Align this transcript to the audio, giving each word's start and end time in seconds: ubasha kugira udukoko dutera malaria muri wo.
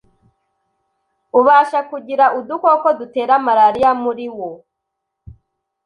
ubasha 1.39 1.79
kugira 1.89 2.25
udukoko 2.39 2.87
dutera 2.99 3.35
malaria 3.45 3.91
muri 4.03 4.27
wo. 4.37 4.49